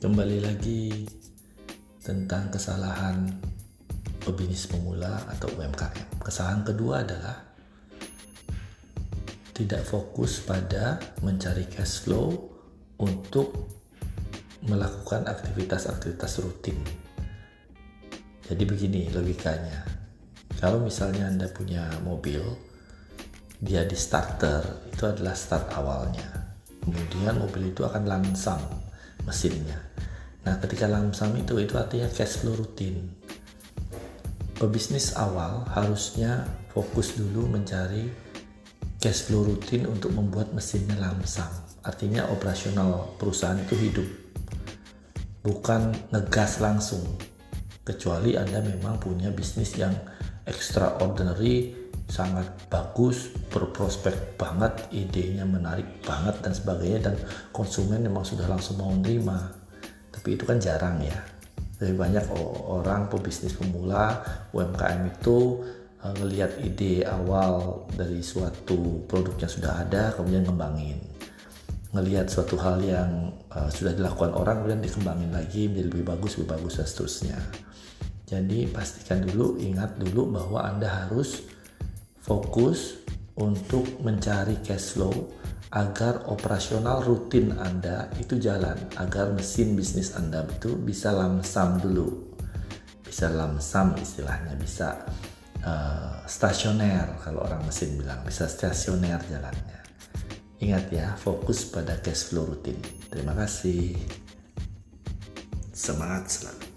kembali 0.00 0.40
lagi 0.40 1.04
tentang 2.00 2.48
kesalahan 2.48 3.36
pebisnis 4.24 4.64
pemula 4.64 5.28
atau 5.28 5.52
UMKM. 5.60 6.24
Kesalahan 6.24 6.64
kedua 6.64 7.04
adalah 7.04 7.36
tidak 9.52 9.84
fokus 9.84 10.40
pada 10.40 10.96
mencari 11.20 11.68
cash 11.68 12.08
flow 12.08 12.32
untuk 12.96 13.52
melakukan 14.64 15.28
aktivitas-aktivitas 15.28 16.32
rutin. 16.48 16.80
Jadi 18.48 18.64
begini 18.64 19.12
logikanya. 19.12 19.84
Kalau 20.56 20.80
misalnya 20.80 21.28
Anda 21.28 21.52
punya 21.52 21.92
mobil, 22.00 22.40
dia 23.60 23.84
di 23.84 24.00
starter, 24.00 24.64
itu 24.96 25.04
adalah 25.04 25.36
start 25.36 25.76
awalnya. 25.76 26.56
Kemudian 26.80 27.36
mobil 27.36 27.68
itu 27.68 27.84
akan 27.84 28.08
langsam 28.08 28.64
mesinnya. 29.28 29.89
Nah, 30.50 30.58
ketika 30.58 30.90
lamsam 30.90 31.30
itu 31.38 31.62
itu 31.62 31.78
artinya 31.78 32.10
cash 32.10 32.42
flow 32.42 32.58
rutin. 32.58 33.06
Pebisnis 34.58 35.14
awal 35.14 35.62
harusnya 35.70 36.42
fokus 36.74 37.14
dulu 37.14 37.46
mencari 37.54 38.10
cash 38.98 39.30
flow 39.30 39.46
rutin 39.46 39.86
untuk 39.86 40.10
membuat 40.10 40.50
mesinnya 40.50 40.98
lamsam. 40.98 41.46
Artinya 41.86 42.26
operasional 42.34 43.14
perusahaan 43.14 43.62
itu 43.62 43.78
hidup. 43.78 44.08
Bukan 45.46 46.10
ngegas 46.10 46.58
langsung. 46.58 47.06
Kecuali 47.86 48.34
Anda 48.34 48.58
memang 48.58 48.98
punya 48.98 49.30
bisnis 49.30 49.78
yang 49.78 49.94
extraordinary, 50.50 51.78
sangat 52.10 52.50
bagus, 52.66 53.30
berprospek 53.54 54.34
banget, 54.34 54.82
idenya 54.90 55.46
menarik 55.46 56.02
banget 56.02 56.42
dan 56.42 56.52
sebagainya 56.58 56.98
dan 57.06 57.14
konsumen 57.54 58.02
memang 58.02 58.26
sudah 58.26 58.50
langsung 58.50 58.82
mau 58.82 58.90
menerima. 58.90 59.59
Tapi 60.10 60.34
itu 60.34 60.44
kan 60.44 60.58
jarang 60.58 60.98
ya. 61.02 61.16
Lebih 61.80 61.96
banyak 61.96 62.24
orang 62.68 63.08
pebisnis 63.08 63.56
pemula 63.56 64.20
UMKM 64.52 65.08
itu 65.08 65.64
uh, 66.04 66.14
ngelihat 66.16 66.60
ide 66.60 67.04
awal 67.04 67.84
dari 67.92 68.20
suatu 68.24 69.04
produk 69.04 69.36
yang 69.36 69.52
sudah 69.52 69.72
ada 69.84 70.12
kemudian 70.16 70.44
ngembangin 70.48 70.98
ngelihat 71.90 72.30
suatu 72.30 72.54
hal 72.54 72.78
yang 72.86 73.34
uh, 73.50 73.66
sudah 73.66 73.90
dilakukan 73.90 74.30
orang 74.30 74.62
kemudian 74.62 74.82
dikembangin 74.82 75.30
lagi 75.34 75.66
menjadi 75.66 75.88
lebih 75.90 76.06
bagus 76.06 76.38
lebih 76.38 76.50
bagus 76.54 76.72
dan 76.78 76.86
seterusnya 76.86 77.38
jadi 78.30 78.58
pastikan 78.70 79.26
dulu 79.26 79.58
ingat 79.58 79.98
dulu 79.98 80.30
bahwa 80.30 80.62
anda 80.62 80.86
harus 80.86 81.42
fokus 82.22 83.02
untuk 83.34 83.98
mencari 84.06 84.62
cash 84.62 84.94
flow 84.94 85.34
agar 85.70 86.26
operasional 86.26 87.06
rutin 87.06 87.54
Anda 87.54 88.10
itu 88.18 88.34
jalan, 88.42 88.74
agar 88.98 89.30
mesin 89.30 89.78
bisnis 89.78 90.18
Anda 90.18 90.42
itu 90.50 90.74
bisa 90.74 91.14
lamsam 91.14 91.78
dulu. 91.78 92.34
Bisa 93.06 93.30
lamsam 93.30 93.94
istilahnya, 93.98 94.54
bisa 94.58 95.06
uh, 95.62 96.22
stasioner 96.26 97.18
kalau 97.22 97.46
orang 97.46 97.62
mesin 97.66 97.98
bilang, 97.98 98.22
bisa 98.26 98.50
stasioner 98.50 99.22
jalannya. 99.30 99.78
Ingat 100.60 100.84
ya, 100.92 101.14
fokus 101.16 101.70
pada 101.70 101.98
cash 102.02 102.30
flow 102.30 102.50
rutin. 102.50 102.76
Terima 103.08 103.32
kasih. 103.34 103.94
Semangat 105.70 106.28
selalu. 106.28 106.69